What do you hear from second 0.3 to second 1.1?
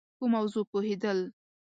موضوع پوهېد